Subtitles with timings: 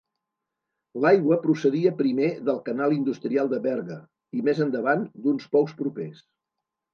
[1.01, 3.99] L'aigua procedia primer del canal industrial de Berga,
[4.41, 6.27] i més endavant d'uns pous propers.